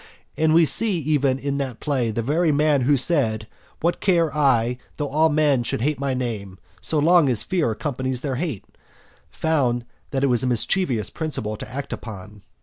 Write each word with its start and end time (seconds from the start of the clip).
And 0.35 0.55
we 0.55 0.65
see 0.65 0.99
that, 0.99 1.09
even 1.11 1.37
in 1.37 1.59
the 1.59 1.77
play, 1.79 2.09
the 2.09 2.23
very 2.23 2.51
man 2.51 2.81
who 2.81 2.97
said, 2.97 3.47
"What 3.81 4.01
care 4.01 4.35
I 4.35 4.79
though 4.97 5.09
all 5.09 5.29
men 5.29 5.61
should 5.61 5.81
hate 5.81 5.99
my 5.99 6.15
name, 6.15 6.57
So 6.81 6.97
long 6.97 7.29
as 7.29 7.43
fear 7.43 7.69
accompanies 7.69 8.21
their 8.21 8.37
hate?" 8.37 8.65
found 9.29 9.85
that 10.09 10.23
it 10.23 10.27
was 10.27 10.41
a 10.41 10.47
mischievous 10.47 11.11
principle 11.11 11.55
to 11.55 11.71
act 11.71 11.93
upon. 11.93 12.41